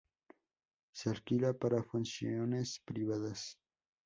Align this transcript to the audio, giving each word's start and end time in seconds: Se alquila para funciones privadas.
Se 0.95 1.11
alquila 1.11 1.53
para 1.53 1.83
funciones 1.83 2.81
privadas. 2.83 3.59